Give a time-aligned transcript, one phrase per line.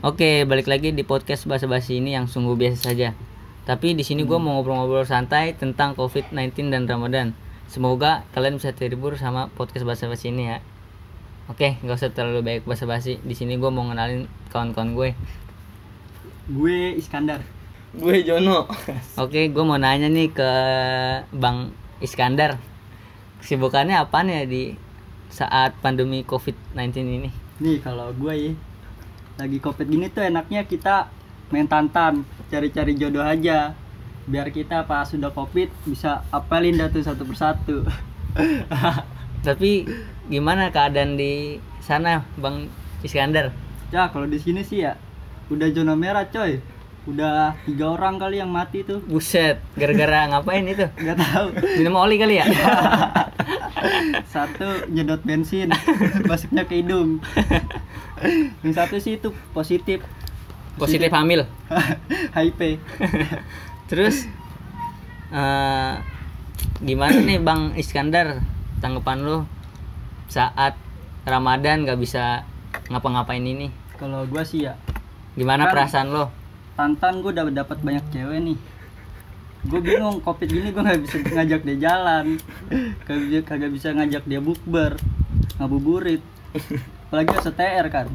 [0.00, 3.12] Oke, balik lagi di podcast basa-basi ini yang sungguh biasa saja.
[3.68, 4.48] Tapi di sini gue Hmm.
[4.48, 7.36] mau ngobrol-ngobrol santai tentang COVID-19 dan Ramadan.
[7.68, 10.58] Semoga kalian bisa terhibur sama podcast basa-basi ini ya.
[11.46, 13.20] Oke, nggak usah terlalu banyak basa-basi.
[13.20, 15.08] Di sini gue mau ngenalin kawan-kawan gue.
[16.48, 17.44] Gue Iskandar.
[17.92, 18.70] Gue Jono.
[19.20, 20.50] Oke, gue mau nanya nih ke
[21.30, 22.56] Bang Iskandar.
[23.44, 24.72] Kesibukannya apaan ya di
[25.28, 27.30] saat pandemi COVID-19 ini?
[27.60, 28.52] Nih kalau gue ya
[29.40, 31.08] lagi covid gini tuh enaknya kita
[31.48, 33.72] main tantan, cari-cari jodoh aja.
[34.28, 37.82] Biar kita pas sudah covid bisa apelin dah tuh satu persatu.
[39.46, 39.88] Tapi
[40.28, 42.68] gimana keadaan di sana, Bang
[43.00, 43.50] Iskandar?
[43.90, 44.94] ya kalau di sini sih ya
[45.50, 46.60] udah zona merah coy.
[47.08, 49.00] Udah tiga orang kali yang mati tuh.
[49.08, 50.84] Buset, gara-gara ngapain itu?
[50.84, 51.48] Gak tahu.
[51.80, 52.46] Minum oli kali ya?
[54.26, 55.70] Satu nyedot bensin,
[56.26, 57.18] masuknya ke hidung.
[58.62, 60.04] Yang satu sih itu positif.
[60.76, 61.44] Positif hamil.
[62.36, 62.78] HIV.
[63.90, 64.26] Terus
[65.30, 65.94] eh
[66.82, 68.42] gimana nih Bang Iskandar
[68.82, 69.44] tanggapan lu
[70.26, 70.74] saat
[71.26, 72.42] Ramadan gak bisa
[72.88, 73.68] ngapa-ngapain ini?
[74.00, 74.74] Kalau gua sih ya
[75.38, 76.24] Gimana Kan- perasaan lo?
[76.74, 78.58] Tantan gue udah dapat banyak cewek nih
[79.60, 82.26] gue bingung covid gini gue nggak bisa ngajak dia jalan
[83.04, 84.96] kagak kagak bisa ngajak dia bukber
[85.56, 86.22] ngabuburit
[87.06, 88.08] apalagi STR kan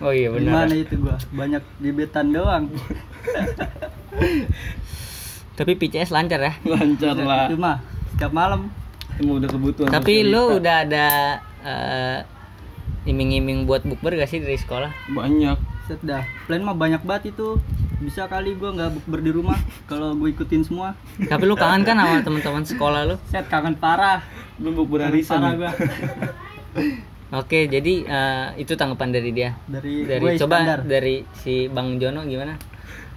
[0.00, 0.66] Oh iya benar.
[0.66, 2.64] gimana itu gue banyak gebetan doang
[5.52, 6.52] Tapi PCS lancar ya.
[6.64, 7.46] Lancar lah.
[7.46, 7.78] itu mah
[8.10, 8.72] setiap malam
[9.12, 9.92] Emang udah kebutuhan.
[9.92, 11.06] Tapi lu udah ada
[11.60, 12.18] eh,
[13.04, 14.90] iming-iming buat bukber gak sih dari sekolah?
[15.06, 15.60] banyak.
[15.82, 17.58] set dah plan mah banyak banget itu
[18.02, 21.94] bisa kali gue nggak bukber di rumah kalau gue ikutin semua Tapi lu kangen kan
[21.94, 23.16] sama teman-teman sekolah lu?
[23.24, 24.20] set kangen parah
[24.58, 25.38] Belum bukber arisan.
[25.38, 25.56] parah ya?
[25.56, 25.70] gue
[27.32, 29.56] Oke, jadi eh, itu tanggapan dari dia.
[29.64, 30.80] dari, Dari gue coba Iskandar.
[30.84, 32.60] dari si Bang Jono gimana?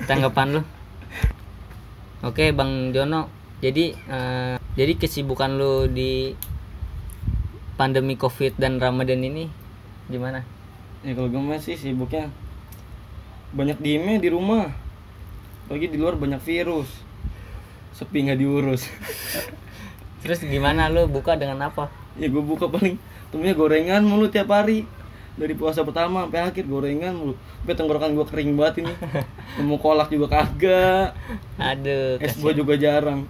[0.02, 0.62] Tanggapan lu?
[2.22, 3.28] Oke, Bang Jono.
[3.60, 6.32] Jadi eh, jadi kesibukan lu di
[7.76, 9.52] pandemi Covid dan Ramadan ini
[10.08, 10.48] gimana?
[11.04, 12.32] Ya kalau gue mah sih sibuknya
[13.52, 14.72] banyak diemnya di rumah.
[15.66, 16.90] Lagi di luar banyak virus.
[17.96, 18.86] Sepi nggak diurus.
[20.22, 20.90] Terus gimana?
[20.90, 21.90] Lu buka dengan apa?
[22.16, 22.96] ya gue buka paling
[23.28, 24.88] temennya gorengan mulu tiap hari.
[25.36, 27.34] Dari puasa pertama sampai akhir gorengan mulu.
[27.36, 28.94] Sampai tenggorokan gue kering banget ini.
[29.60, 31.18] Nemu kolak juga kagak.
[31.60, 33.28] Aduh, es gue juga jarang.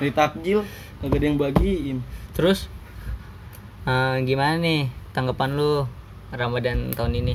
[0.00, 0.64] Dari takjil
[1.04, 1.98] kagak ada yang bagiin.
[2.32, 2.70] Terus
[3.84, 5.84] eh, gimana nih tanggapan lu
[6.30, 7.34] Ramadan tahun ini?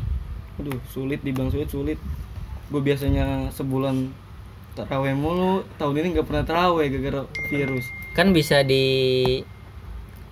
[0.55, 1.99] aduh sulit dibilang sulit sulit
[2.65, 4.09] gue biasanya sebulan
[4.73, 5.63] taraweh mulu.
[5.75, 7.85] Tahun ini nggak pernah taraweh gara-gara virus.
[8.13, 8.85] Kan bisa di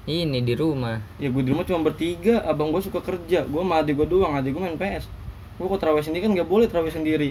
[0.04, 1.00] ini di rumah.
[1.16, 2.44] ya gue di rumah cuma bertiga.
[2.44, 3.44] Abang gue suka kerja.
[3.44, 4.36] Gue sama adik gue doang.
[4.36, 5.06] Adik gue main PS
[5.54, 7.30] gue kok taraweh sendiri kan nggak boleh taraweh sendiri.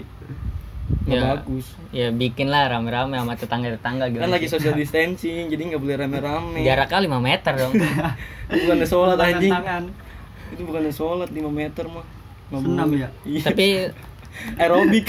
[1.03, 1.23] Nggak Ya.
[1.35, 1.65] bagus.
[1.91, 4.23] Ya bikin lah rame-rame sama tetangga-tetangga gitu.
[4.23, 6.63] kan lagi social distancing jadi nggak boleh rame-rame.
[6.63, 7.73] Jaraknya 5 meter dong.
[8.63, 9.51] bukannya sholat anjing.
[9.51, 9.83] tangan.
[10.49, 12.05] Itu bukannya sholat 5 meter mah.
[12.47, 13.09] Senam ya?
[13.27, 13.41] iya.
[13.43, 13.65] Tapi
[14.55, 15.07] aerobik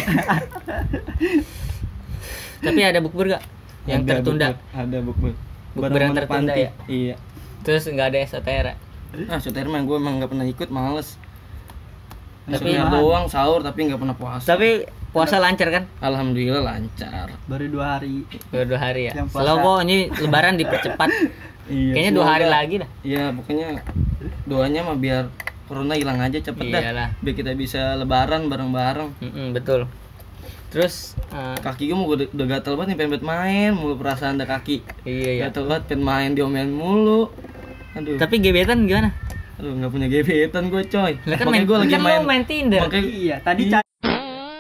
[2.61, 3.43] tapi ada bukber gak
[3.85, 4.47] yang Ada tertunda?
[4.51, 5.33] bukber, ada bukber
[5.75, 6.63] Bukber yang tertunda panti.
[6.63, 6.71] ya?
[6.87, 7.17] iya
[7.61, 8.67] Terus nggak ada SOTR.
[9.27, 11.17] ah soter mah gue emang nggak pernah ikut males
[12.45, 15.85] Tapi- tapi doang sahur tapi nggak pernah puasa Tapi puasa lancar kan?
[15.99, 19.13] alhamdulillah lancar baru dua hari Dua, dua hari ya.
[19.25, 21.09] Selalu kok ini lebaran dipercepat.
[21.71, 22.89] iya Kayaknya dua hari lagi dah.
[23.03, 23.67] iya pokoknya
[24.45, 25.25] doanya mah biar
[25.65, 27.15] corona hilang aja cepet Iyalah.
[27.15, 29.11] dah biar kita bisa lebaran bareng-bareng.
[29.19, 29.89] Mm-mm, betul.
[30.69, 33.71] Terus eh, kaki gue mau udah, udah gatel banget nih pengen banget main.
[33.73, 34.83] Mulu perasaan ada kaki.
[35.07, 35.41] Iya ya.
[35.49, 37.31] gatel banget pengen main diomelin mulu.
[37.95, 38.19] Aduh.
[38.19, 39.15] Tapi gebetan gimana?
[39.55, 41.13] aduh nggak punya gebetan gue coy.
[41.31, 42.81] Lah kan Makanya main, gue lagi kan main lo main Tinder.
[42.83, 43.79] makanya iya tadi Iya.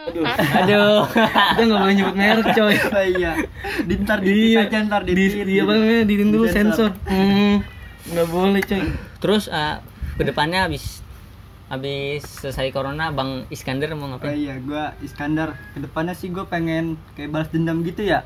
[0.06, 0.25] aduh.
[0.62, 1.00] Aduh.
[1.59, 2.75] kita nggak boleh nyebut merek coy.
[2.94, 3.32] Oh, iya.
[3.82, 4.70] Di ntar di iya.
[4.70, 6.94] aja ntar di di iya di dulu sensor.
[7.10, 7.59] Hmm,
[8.06, 8.82] nggak boleh coy.
[9.19, 9.76] Terus eh,
[10.14, 11.02] ke depannya habis
[11.64, 14.37] habis selesai corona Bang Iskandar mau Oh ngapain?
[14.37, 15.56] iya, gua Iskandar.
[15.72, 18.22] Ke depannya sih gue pengen kayak balas dendam gitu ya.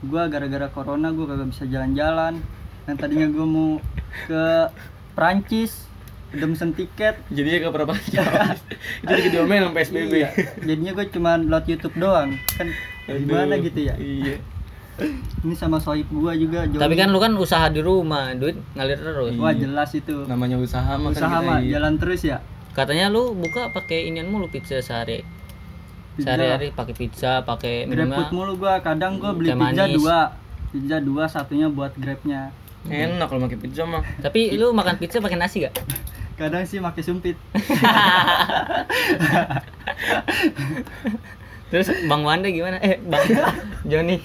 [0.00, 2.38] Gua gara-gara corona gue kagak bisa jalan-jalan.
[2.84, 3.70] Yang tadinya gue mau
[4.26, 4.44] ke
[5.12, 5.86] Prancis,
[6.30, 7.18] udah mesen tiket.
[7.28, 8.26] jadinya pernah panjang
[9.02, 10.28] itu lagi diomelin sama PSBB Iya.
[10.62, 12.30] Jadinya gue cuma load YouTube doang.
[12.56, 12.68] Kan
[13.04, 13.94] gimana gitu ya?
[13.98, 14.38] iya
[15.42, 16.68] Ini sama sohib gua juga.
[16.68, 19.32] Tapi kan lu kan usaha di rumah, duit ngalir terus.
[19.36, 20.22] wah jelas itu.
[20.28, 21.80] namanya usaha mah Usaha mah iya.
[21.80, 22.38] jalan terus ya.
[22.72, 25.24] Katanya lu buka pakai inian mulu pizza sehari.
[26.12, 26.28] Pizza.
[26.28, 28.30] Sehari-hari pakai pizza, pakai GrabFood minumnya.
[28.30, 28.74] mulu gua.
[28.80, 29.96] Kadang gua beli Teh pizza manis.
[29.96, 30.18] dua.
[30.68, 32.52] Pizza dua, satunya buat Grabnya.
[32.82, 35.74] enak kalau pakai pizza mah Tapi lu makan pizza pakai nasi gak?
[36.40, 37.36] Kadang sih pakai sumpit.
[41.70, 42.76] Terus Bang Wanda gimana?
[42.80, 43.24] Eh, Bang
[43.90, 44.20] Joni.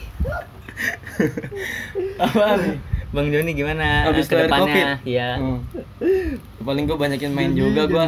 [2.26, 2.78] Apa nih?
[3.08, 4.68] Bang Joni gimana Habis ke kelar Covid?
[4.68, 4.88] depannya?
[5.08, 5.30] Iya.
[5.40, 5.60] Hmm.
[6.60, 8.06] Paling gue banyakin main juga gua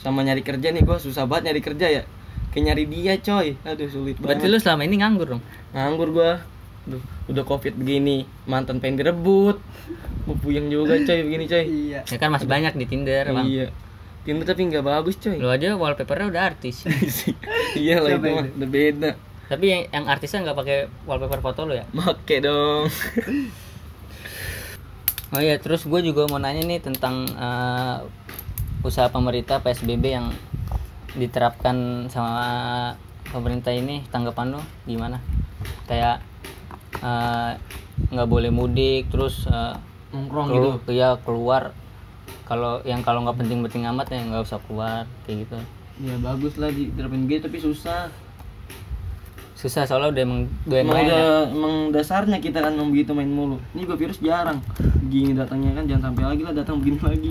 [0.00, 2.02] sama nyari kerja nih gua susah banget nyari kerja ya.
[2.50, 3.48] Kayak nyari dia coy.
[3.64, 4.56] Aduh sulit Berarti banget.
[4.56, 5.42] lu selama ini nganggur dong.
[5.72, 6.32] nganggur gua.
[6.82, 6.98] Duh,
[7.30, 9.62] udah covid begini, mantan pengen direbut.
[10.26, 11.62] Mau puyeng juga coy begini coy.
[11.62, 12.00] Iya.
[12.02, 13.46] Ya kan masih banyak di Tinder, Bang.
[13.46, 13.70] Iya.
[14.26, 15.38] Tinder tapi nggak bagus coy.
[15.38, 16.82] Lu aja wallpapernya udah artis.
[17.78, 19.10] iya lah itu mah udah beda.
[19.52, 21.84] Tapi yang, yang artisnya nggak pakai wallpaper foto lu ya?
[21.96, 22.88] Make dong.
[25.32, 27.96] Oh iya, terus gue juga mau nanya nih tentang eh,
[28.80, 30.32] usaha pemerintah PSBB yang
[31.12, 32.40] diterapkan sama
[33.28, 34.00] pemerintah ini.
[34.08, 35.20] Tanggapan lo gimana?
[35.84, 36.24] Kayak
[37.04, 37.52] eh,
[38.08, 39.44] nggak boleh mudik, terus
[40.12, 40.92] Nongkrong kelu- gitu.
[40.96, 41.76] iya keluar.
[42.48, 45.58] Kalau yang kalau nggak penting-penting amat ya nggak usah keluar kayak gitu.
[46.00, 48.08] Ya bagus lah diterapin gitu tapi susah.
[49.62, 51.08] Susah soalnya udah emang udah Emang main ya.
[51.08, 53.62] udah emang dasarnya kita kan emang begitu main mulu.
[53.70, 54.58] Ini juga virus jarang.
[55.06, 57.30] Gini datangnya kan jangan sampai lagi lah datang begini lagi.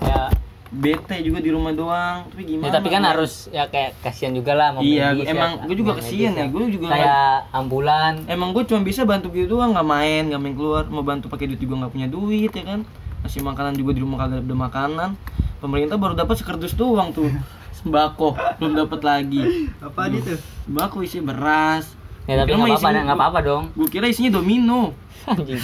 [0.00, 0.32] Ya,
[0.72, 2.24] Bete juga di rumah doang.
[2.26, 2.72] Tapi ya, gimana?
[2.72, 3.10] tapi kan Bang?
[3.12, 6.44] harus ya kayak kasihan juga lah mau Iya, medis emang ya, gue juga kasihan ya.
[6.48, 10.54] Gue juga kayak ambulan emang gue cuma bisa bantu gitu doang nggak main nggak main
[10.56, 12.80] keluar mau bantu pakai duit juga nggak punya duit ya kan
[13.20, 15.10] masih makanan juga di rumah kagak ada makanan
[15.58, 17.28] pemerintah baru dapat sekerdus doang tuh
[17.82, 19.42] sembako belum dapat lagi.
[19.82, 20.38] Apa itu?
[20.66, 21.98] sembako isi beras.
[22.30, 23.64] Ya tapi nggak apa-apa nggak apa-apa dong.
[23.74, 24.94] gue kira isinya domino.
[25.30, 25.58] Anjing.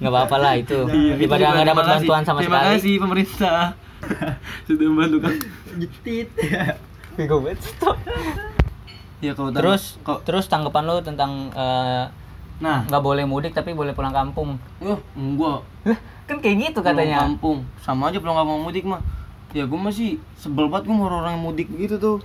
[0.00, 0.78] nggak apa-apa lah itu.
[0.88, 2.72] Iya, itu daripada juga nggak dapat terima bantuan sama terima sekali.
[2.74, 3.60] kasih pemerintah.
[4.66, 5.34] Sudah membantu kan
[5.78, 6.28] Jetit.
[7.12, 7.96] Bego banget, stop.
[9.22, 12.04] ya kalau terus kok terus tanggapan lu tentang eh,
[12.58, 12.82] nah.
[12.88, 14.56] nggak boleh mudik tapi boleh pulang kampung?
[14.80, 15.60] Oh enggak.
[15.86, 17.68] Lah, kan kayak gitu Pulang katanya kampung.
[17.84, 19.04] Sama aja pulang kampung mudik mah
[19.52, 22.18] ya gue masih sebel banget gue sama orang yang mudik begitu tuh.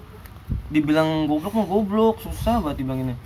[0.72, 3.18] Dibilang goblok mah goblok susah banget dibilanginnya.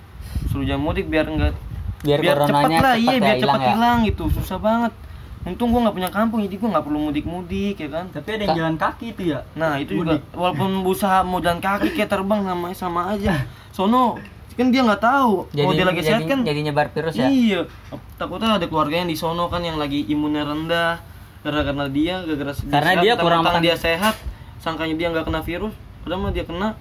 [0.50, 1.54] Suruh jangan mudik biar enggak
[2.02, 3.70] biar, cepat coronanya lah cepat iya ya biar hilang cepat ya.
[3.74, 4.94] hilang gitu susah banget.
[5.42, 8.06] Untung gue nggak punya kampung jadi gue nggak perlu mudik mudik ya kan?
[8.10, 9.40] Tapi ada yang jalan kaki itu ya.
[9.54, 10.22] nah itu Mudik.
[10.22, 13.46] juga walaupun usaha mau jalan kaki kayak terbang namanya sama aja.
[13.74, 14.18] Sono
[14.52, 16.40] kan dia nggak tahu jadi kalau dia lagi sehat jadi, kan?
[16.44, 17.28] jadi nyebar virus ya?
[17.32, 17.60] Iya,
[18.20, 21.02] takutnya ada keluarga yang di sono kan yang lagi imunnya rendah
[21.42, 24.16] karena karena dia gara-gara Karena dia kurang makan- dia sehat,
[24.58, 26.78] sangkanya dia nggak kena virus, padahal dia kena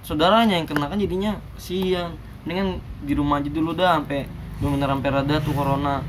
[0.00, 2.16] saudaranya yang kena kan jadinya siang.
[2.42, 4.28] Mendingan di rumah aja dulu dah sampai
[4.58, 6.04] benar sampai reda tuh corona.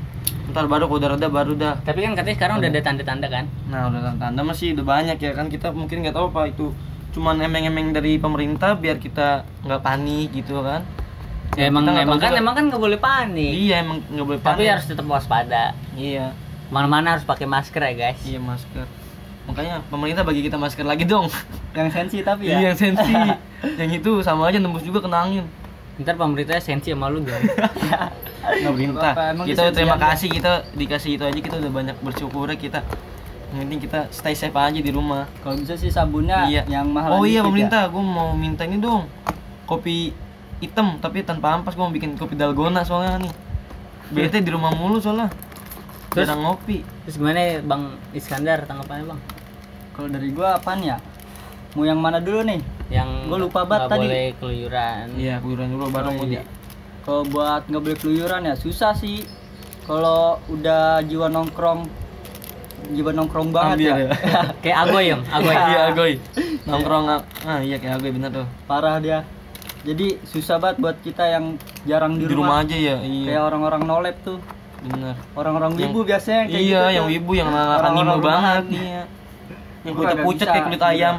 [0.46, 1.74] Ntar baru kalau udah reda baru dah.
[1.80, 5.32] tapi kan katanya sekarang udah ada tanda-tanda kan Nah udah tanda masih udah banyak ya
[5.32, 6.70] kan kita mungkin nggak tahu apa itu
[7.10, 10.84] cuman emeng-emeng dari pemerintah biar kita nggak panik gitu kan.
[11.56, 12.38] ya, emang emang kan juga.
[12.38, 14.68] emang kan nggak boleh panik Iya emang nggak boleh tapi panik.
[14.70, 16.26] harus tetap waspada Iya.
[16.68, 18.86] Mana-mana harus pakai masker ya guys Iya masker.
[19.46, 21.30] Makanya pemerintah bagi kita masker lagi dong.
[21.70, 22.58] Yang sensi tapi ya.
[22.58, 23.14] Iya yang sensi.
[23.80, 25.46] yang itu sama aja nembus juga kena angin.
[25.96, 27.40] ntar pemerintahnya sensi sama lu dong
[28.46, 29.16] Pemerintah.
[29.16, 30.04] apa-apa, emang Kita terima dia.
[30.12, 32.84] kasih kita dikasih itu aja kita udah banyak bersyukur kita.
[33.54, 35.24] Yang penting kita stay safe aja di rumah.
[35.40, 36.62] Kalau bisa sih sabunnya iya.
[36.68, 37.16] yang mahal.
[37.16, 37.44] Oh iya dikit ya.
[37.48, 39.08] pemerintah, gue mau minta ini dong.
[39.64, 40.12] Kopi
[40.60, 43.32] hitam tapi tanpa ampas gue mau bikin kopi dalgona soalnya nih.
[44.12, 45.32] Bete di rumah mulu soalnya.
[46.16, 46.24] Terus?
[46.24, 46.80] Jarang ngopi.
[47.04, 49.20] terus gimana ya bang Iskandar tanggapannya bang
[49.92, 50.96] Kalau dari gua apaan ya?
[51.72, 52.60] Mau yang mana dulu nih?
[52.88, 54.06] yang Gua lupa banget tadi.
[54.06, 56.42] boleh keluyuran Iya, keluyuran dulu baru Oh, mau iya.
[57.02, 59.22] Kalau buat nggak boleh keluyuran ya susah sih.
[59.82, 61.86] Kalau udah jiwa nongkrong,
[62.88, 63.96] jiwa nongkrong banget Ambil ya.
[64.02, 64.10] ya.
[64.62, 66.12] kayak agoy yang agoy Iya, agoy.
[66.64, 67.04] Nongkrong
[67.44, 68.46] ah iya kayak agoy bener tuh.
[68.64, 69.22] Parah dia.
[69.82, 71.54] Jadi susah banget buat kita yang
[71.84, 72.66] jarang Di, di, rumah rumah.
[72.66, 72.96] aja ya.
[72.98, 73.26] Iya.
[73.28, 74.38] Kayak orang-orang nolep tuh.
[74.84, 75.14] Bener.
[75.32, 78.20] Orang-orang Yang- wibu biasanya kayak iya, gitu yang wibu yang rumahan.
[78.20, 79.02] banget iya.
[79.86, 81.16] Yang Gua pucat nggak pucat bisa, kayak kulit ayam.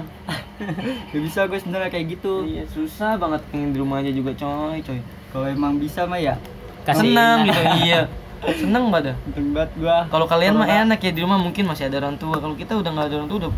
[1.13, 2.33] Gak bisa gue sebenarnya kayak gitu.
[2.43, 4.99] Iya, susah banget pengen di rumah aja juga coy, coy.
[5.29, 6.35] Kalau emang bisa mah ya.
[6.81, 8.01] kasih Senang gitu, iya.
[8.41, 9.13] Seneng banget.
[9.13, 9.15] dah.
[9.29, 9.97] Untung banget gua.
[10.09, 12.41] Kalau kalian mah enak ya di rumah mungkin masih ada orang tua.
[12.41, 13.51] Kalau kita udah nggak ada orang tua udah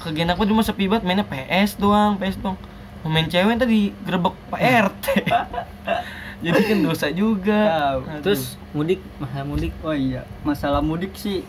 [0.00, 2.58] kegenak banget cuma sepi banget mainnya PS doang, PS doang.
[3.06, 5.04] Main cewek tadi gerebek Pak RT.
[6.40, 7.60] Jadi kan dosa juga.
[8.00, 8.22] Aduh.
[8.22, 11.44] terus mudik masa mudik Oh iya, masalah mudik sih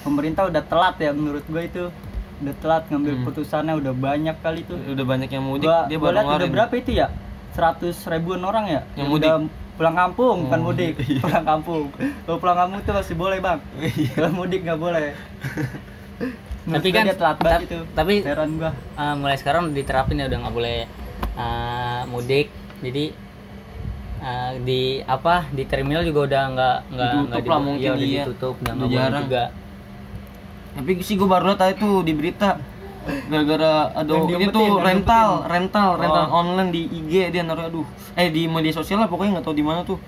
[0.00, 1.84] pemerintah udah telat ya menurut gua itu.
[2.38, 3.24] Udah telat ngambil Hmm.
[3.24, 4.74] putusannya udah banyak kali tuh.
[4.76, 7.06] udah banyak yang mudik Gua, dia baru udah berapa itu ya?
[7.52, 8.80] 100 ribuan orang ya?
[8.94, 9.34] Yang udah
[9.72, 10.94] pulang kampung, bukan Oh, mudik.
[11.00, 11.20] iya.
[11.24, 11.82] Pulang kampung.
[11.94, 13.60] Kalau pulang kampung tuh masih boleh, Bang.
[14.12, 15.14] Kalau mudik nggak boleh.
[16.64, 17.78] Tapi kan dia telat banget itu.
[17.90, 18.70] tapi Heran gua.
[18.72, 20.78] eh, mulai sekarang diterapin ya udah nggak boleh
[21.34, 22.46] eh, mudik
[22.78, 23.10] jadi
[24.22, 28.22] eh, di apa di terminal juga udah nggak nggak Ditutup nggak lah mungkin, udah iya.
[28.24, 29.22] ditutup udah nggak jarang.
[29.26, 29.42] juga.
[30.72, 32.50] Tapi sih gue baru lihat itu di berita
[33.02, 36.38] gara-gara aduh Yang ini tuh rental rental rental Oh.
[36.38, 37.86] online di IG dia naruh aduh.
[38.14, 39.98] Eh di media sosial lah pokoknya nggak tahu di mana tuh.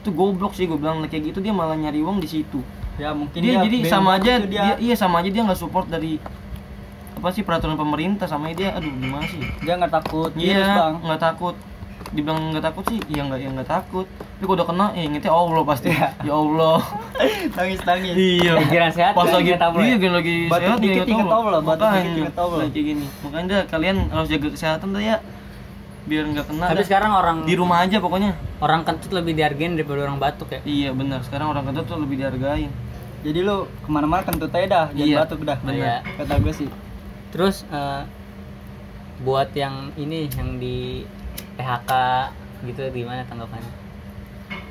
[0.00, 2.64] Itu goblok sih gue bilang kayak gitu dia malah nyari uang di situ.
[2.98, 4.74] Ya mungkin dia, jadi bingung sama aja gitu dia.
[4.80, 6.18] iya sama aja dia nggak support dari
[7.14, 9.38] apa sih peraturan pemerintah sama dia aduh gimana sih?
[9.62, 11.54] Dia nggak takut iya nggak takut
[12.08, 14.06] dibilang nggak takut sih iya nggak ya nggak takut.
[14.08, 15.88] Tapi kalau udah kena ya ingetnya Allah pasti.
[15.90, 16.08] Iya.
[16.22, 16.78] ya Allah.
[17.58, 18.52] Nangis nangis iya.
[18.58, 19.84] Pikiran sehat pas lagi Allah ya?
[19.84, 22.58] iya gini lagi Batuk sehat dikit ingat Allah, batuk dikit ingat Allah.
[22.64, 23.06] kayak gini.
[23.20, 25.16] Makanya kalian harus jaga kesehatan tuh ya.
[26.08, 26.86] Biar nggak kena Tapi dah.
[26.88, 28.32] sekarang orang di rumah aja pokoknya.
[28.58, 30.60] Orang kentut lebih dihargain daripada orang batuk ya.
[30.64, 31.20] iya benar.
[31.22, 32.72] Sekarang orang kentut tuh lebih dihargain.
[33.18, 35.58] Jadi lu ke mana-mana kentut aja dah jangan Iya, batuk dah.
[35.60, 36.00] Benar.
[36.16, 36.68] kata gue sih.
[37.28, 38.02] Terus eh,
[39.20, 41.02] buat yang ini yang di
[41.58, 41.90] PHK
[42.64, 43.72] gitu gimana tanggapannya?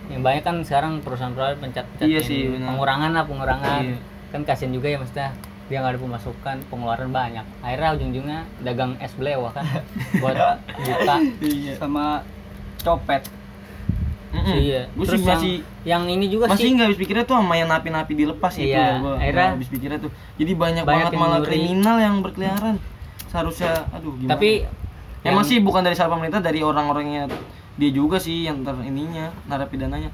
[0.07, 3.83] Yang banyak kan sekarang perusahaan-perusahaan pencet-pencet Iya sih, pengurangan lah pengurangan.
[3.83, 3.99] Iya.
[4.31, 5.35] Kan kasian juga ya maksudnya
[5.67, 9.67] dia nggak ada pemasukan pengeluaran banyak akhirnya ujung-ujungnya dagang es belewah kan
[10.23, 10.35] buat
[10.79, 12.23] buka iya sama
[12.79, 13.27] copet
[14.31, 14.55] Mm-mm.
[14.55, 17.59] iya Gua terus sih masih yang ini juga masih sih nggak habis pikirnya tuh sama
[17.59, 21.05] yang napi-napi dilepas itu Iya, ya gua akhirnya nggak habis pikirnya tuh jadi banyak, banyak
[21.11, 21.47] banget malah nyuri.
[21.51, 22.75] kriminal yang berkeliaran
[23.27, 24.49] seharusnya aduh gimana tapi
[25.27, 27.27] emang yang- sih bukan dari salah pemerintah dari orang-orangnya
[27.73, 30.09] dia juga sih yang ter ininya narapidananya.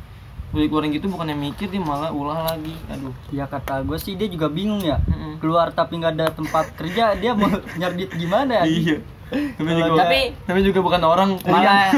[0.49, 2.77] Udah keluarin gitu bukan yang mikir dia malah ulah lagi.
[2.87, 3.09] Aduh.
[3.29, 5.01] Ya kata gue sih dia juga bingung ya.
[5.01, 5.39] Mm-mm.
[5.39, 8.63] keluar tapi nggak ada tempat kerja dia mau nyari duit gimana ya?
[8.63, 8.97] Iya.
[9.33, 11.89] Kalau juga, Tapi- namanya juga bukan orang malah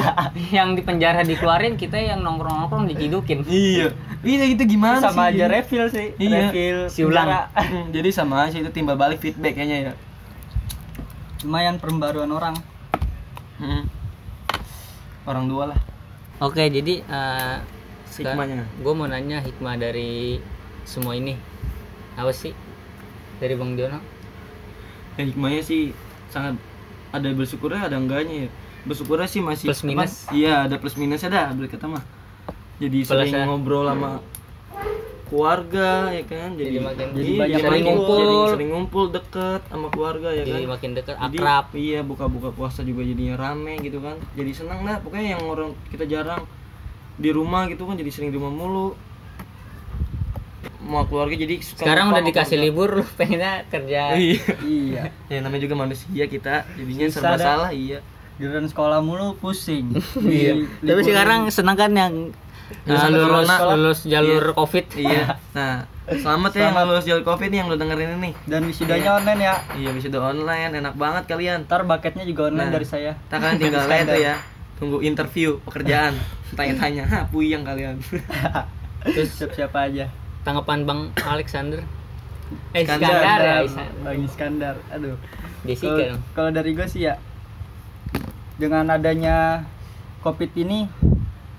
[0.56, 3.90] yang di penjara dikeluarin kita yang nongkrong-nongkrong dicidukin iya.
[4.22, 5.36] Iya itu gimana sama sih?
[5.36, 6.14] aja refill sih.
[6.16, 6.48] Iya.
[6.48, 7.26] refill Si ulang.
[7.26, 7.66] penjara.
[7.66, 9.92] Mm, jadi sama aja itu timbal balik feedback kayaknya ya
[11.44, 12.56] lumayan perembaruan orang.
[13.54, 13.86] Mm.
[15.24, 15.80] orang dua lah.
[16.42, 17.56] Oke jadi eh,
[18.14, 18.66] Hikmahnya.
[18.82, 20.42] gue mau nanya hikmah dari
[20.84, 21.38] semua ini.
[22.14, 22.52] Apa sih?
[23.38, 24.00] Dari bang Diono
[25.14, 25.94] ya hikmahnya sih
[26.26, 26.58] sangat
[27.14, 28.50] ada bersyukurnya ada enggaknya ya.
[28.84, 30.26] Bersyukurnya sih masih Plus minus.
[30.34, 32.02] iya ada plus minusnya dah boleh kata mah.
[32.82, 33.46] Jadi Plus sering ya.
[33.46, 34.18] ngobrol sama
[35.24, 36.48] keluarga ya kan?
[36.52, 38.18] Jadi, Jadi makin- jadi banyak sering ngumpul.
[38.18, 40.70] jadi sering ngumpul deket sama keluarga ya jadi kan?
[40.70, 41.66] makin deket Jadi, akrab.
[41.74, 44.16] iya buka-buka puasa juga jadinya rame gitu kan.
[44.32, 46.44] Jadi senang dah pokoknya yang orang kita jarang
[47.14, 48.88] di rumah gitu kan jadi sering di rumah mulu.
[50.80, 52.66] Mau keluarga jadi suka sekarang udah dikasih keluarga.
[52.66, 54.02] libur lu pengennya kerja.
[54.14, 54.40] Iya.
[54.60, 55.02] Iya.
[55.32, 57.46] Ya namanya juga manusia kita jadinya Susah serba dah.
[57.46, 57.98] salah iya.
[58.34, 59.96] Giliran sekolah mulu pusing.
[60.20, 60.68] Iya.
[60.78, 62.14] Tapi sekarang senang kan yang
[62.84, 63.56] Lulus eh, lulus corona.
[63.74, 64.54] lulus jalur Iya.
[64.54, 64.86] covid.
[64.94, 65.24] Iya.
[65.56, 68.30] Nah selamat ya yang lulus jalur covid nih yang lo dengerin ini.
[68.44, 69.54] Dan wisudanya online ya.
[69.74, 70.72] Iya bisa udah online.
[70.74, 71.64] Enak banget kalian.
[71.64, 72.74] Ntar baketnya juga online Nah.
[72.74, 73.12] dari saya.
[73.18, 74.34] kita kalian tinggal lihat tuh ya.
[74.74, 76.12] Tunggu interview pekerjaan.
[76.52, 77.04] Tanya-tanya.
[77.12, 77.96] Ha puyeng kalian.
[79.06, 80.08] Terus siap siapa aja.
[80.40, 81.80] tanggapan bang Alexander?
[82.72, 83.08] Eh Iskandar.
[83.08, 83.92] Iskandar ya Iskandar.
[84.02, 84.76] Bang Iskandar.
[84.90, 85.16] Aduh.
[85.62, 87.16] Jessica kalau dari gue sih ya
[88.54, 89.64] dengan adanya
[90.20, 90.84] covid ini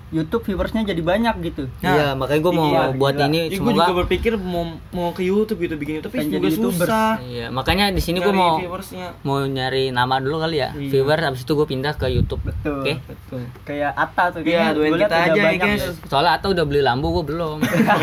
[0.08, 3.26] YouTube viewersnya jadi banyak gitu iya makanya gue mau iya, buat gila.
[3.26, 6.30] ini Ih, gue juga semoga berpikir mau mau ke YouTube gitu bikin itu tapi juga
[6.32, 6.86] jadi YouTuber.
[6.86, 10.90] susah iya makanya di sini gue mau viewersnya mau nyari nama dulu kali ya Iya.
[10.92, 14.94] viewer abis itu gue pindah ke YouTube betul oke betul kayak Atta tuh Iya, liat
[15.00, 15.82] kita aja ya, guys.
[15.82, 15.94] tuh.
[16.06, 17.58] soalnya atau udah beli lampu gue belum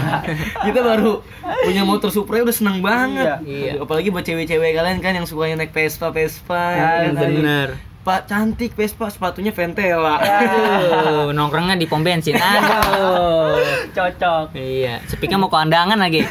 [0.68, 1.24] kita baru
[1.64, 3.76] punya motor Supra udah seneng banget Iya.
[3.76, 7.32] Aduh, apalagi buat cewek-cewek kalian kan yang sukanya naik Vespa Vespa Ah, ya kan?
[7.32, 7.70] bener
[8.04, 10.20] Pak cantik Vespa sepatunya Ventela.
[10.20, 13.56] Aduh, nongkrongnya di pom bensin aduh
[13.96, 14.52] cocok.
[14.60, 16.20] Iya sepiknya mau kondangan lagi.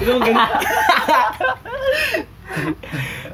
[0.00, 0.34] Itu mungkin.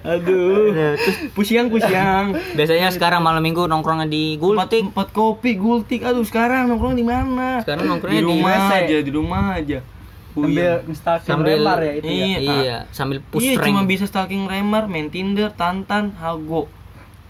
[0.03, 0.75] Aduh.
[0.99, 2.35] Terus pusiang pusiang.
[2.59, 4.91] Biasanya sekarang malam minggu nongkrongnya di Gultik.
[4.91, 6.03] Empat kopi gultik.
[6.03, 7.62] Aduh sekarang nongkrong di mana?
[7.62, 8.75] Sekarang di nongkrongnya di, rumah WC.
[8.75, 9.79] aja di rumah aja
[10.35, 10.81] sambil Puyeng.
[10.85, 12.38] ngestalking Sambil- remar ya itu ya Iya.
[12.43, 16.67] iya sambil push iya rank cuma bisa stalking Remar, main Tinder, Tantan, Hago.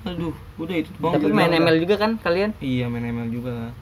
[0.02, 1.12] Aduh, udah itu doang.
[1.14, 3.72] tapi main ML juga kan kalian Iya main ML juga.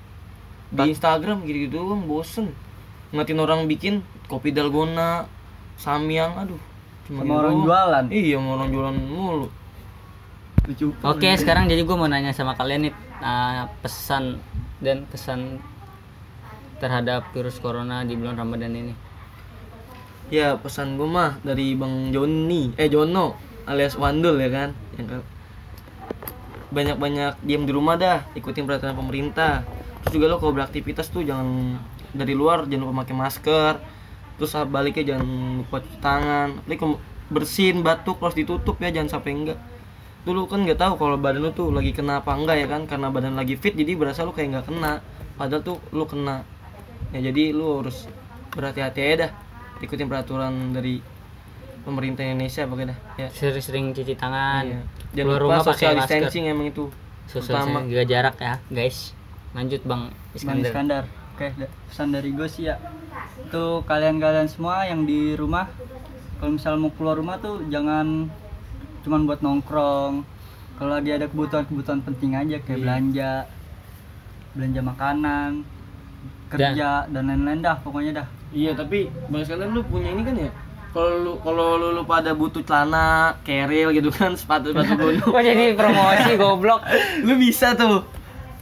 [0.68, 2.50] Di Instagram gitu-gitu doang bosen.
[3.10, 5.30] Ngatin orang bikin kopi dalgona,
[5.76, 6.58] samyang, aduh.
[7.04, 9.48] Cuma sama gitu orang jualan Iya, sama orang jualan mulu.
[10.62, 14.38] lucu oke sekarang jadi gue mau nanya sama kalian nih uh, pesan
[14.78, 15.58] dan kesan
[16.78, 18.94] terhadap virus corona di bulan Ramadan ini
[20.32, 23.36] Ya pesan gue mah dari Bang Joni, eh Jono
[23.68, 25.20] alias Wandul ya kan, yang
[26.72, 29.60] banyak-banyak diam di rumah dah, ikutin peraturan pemerintah.
[30.00, 31.76] Terus juga lo kalau beraktivitas tuh jangan
[32.16, 33.74] dari luar jangan lupa pakai masker.
[34.40, 35.28] Terus saat baliknya jangan
[35.68, 36.48] lupa cuci tangan.
[36.64, 36.96] Kalau
[37.28, 39.60] bersin, batuk harus ditutup ya, jangan sampai enggak.
[40.24, 43.12] Dulu kan nggak tahu kalau badan lu tuh lagi kena apa enggak ya kan, karena
[43.12, 45.04] badan lagi fit jadi berasa lu kayak nggak kena.
[45.36, 46.40] Padahal tuh lu kena.
[47.12, 48.08] Ya jadi lu harus
[48.56, 49.32] berhati-hati aja dah
[49.80, 51.00] ikutin peraturan dari
[51.82, 54.62] pemerintah Indonesia pokoknya dah ya Sering-sering cuci tangan.
[54.62, 54.80] Iya.
[54.82, 56.06] Keluar jangan lupa rumah pakai social masker.
[56.06, 56.84] distancing emang itu
[57.26, 58.98] Social distancing, jaga jarak ya, guys.
[59.52, 60.68] Lanjut Bang Bang Iskandar.
[60.68, 61.04] Iskandar.
[61.32, 61.46] Oke,
[61.88, 62.76] pesan dari gue sih ya.
[63.48, 65.64] Tuh kalian-kalian semua yang di rumah
[66.36, 68.28] kalau misal mau keluar rumah tuh jangan
[69.02, 70.14] cuman buat nongkrong.
[70.76, 72.82] Kalau lagi ada kebutuhan-kebutuhan penting aja kayak Iya.
[72.82, 73.30] belanja,
[74.52, 75.50] belanja makanan,
[76.50, 78.28] kerja dan lain-lain dah pokoknya dah.
[78.52, 80.50] Iya tapi bang sekalian lu punya ini kan ya
[80.90, 85.40] kalau lu kalau lu, lu pada butuh celana keril gitu kan sepatu sepatu gunung Kok
[85.40, 86.80] jadi promosi goblok?
[87.26, 88.04] lu bisa tuh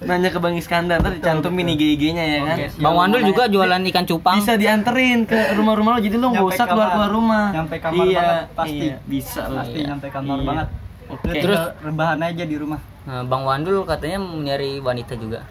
[0.01, 2.81] nanya ke bang Iskandar ntar dicantumin IG-nya ya kan siap.
[2.81, 4.39] Bang Wandul juga jualan ikan cupang.
[4.39, 6.95] bisa dianterin ke rumah-rumah lo jadi lu nggak usah keluar kamar.
[6.97, 8.79] keluar rumah Nyampe kamar iya, banget, pasti.
[8.81, 9.87] iya, bisa lu Pasti Iya.
[9.87, 10.47] nyampe kamar Iya.
[10.47, 10.69] banget.
[11.07, 12.81] oke Lu Terus- rebahan aja di rumah.
[13.03, 15.45] Nah, Bang Wandul katanya nyari wanita juga.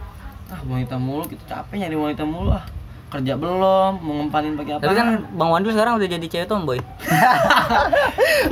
[0.47, 2.65] ah wanita mulu kita capek nyari wanita mulu ah
[3.09, 6.79] kerja belum mau ngempanin pakai apa Tapi kan Bang Wandul sekarang udah jadi cewek tomboy.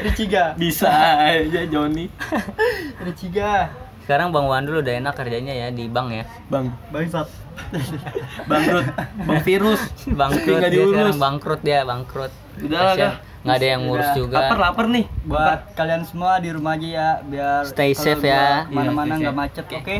[0.00, 0.54] Riciga.
[0.54, 0.88] bisa
[1.26, 2.06] aja Joni
[3.04, 3.68] Riciga.
[4.00, 6.24] Sekarang Bang Wandul udah enak kerjanya ya di bank ya.
[6.48, 7.28] bang Bangsat.
[8.50, 8.86] bangkrut
[9.18, 12.32] bang virus Bangkrut dia sekarang bangkrut dia bangkrut.
[12.60, 13.14] Udah lah.
[13.38, 14.16] Nggak ada yang ngurus Udah.
[14.16, 14.36] juga.
[14.40, 18.66] lapar lapar nih buat kalian semua di rumah aja ya biar Stay safe ya.
[18.68, 19.96] mana-mana Iya, stay nggak macet oke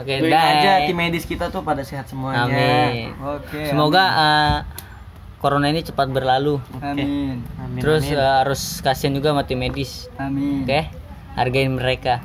[0.00, 0.52] Oke, Doain bye.
[0.56, 3.12] aja tim medis kita tuh pada sehat semuanya Amin.
[3.16, 4.56] oke Semoga eh,
[5.36, 6.60] corona ini cepat berlalu.
[6.76, 8.16] amin Amin, Terus amin.
[8.16, 10.08] eh, harus kasihan juga sama tim medis.
[10.16, 10.80] amin Oke?
[11.32, 12.20] Hargain mereka.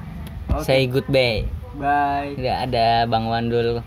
[0.50, 0.64] Oke.
[0.64, 1.46] Say goodbye.
[1.74, 3.84] bye Tidak ada Bang Wandul.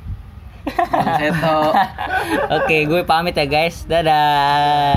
[0.69, 1.73] Bang Seto
[2.57, 3.85] Oke, gue pamit ya guys.
[3.85, 4.93] Dadah.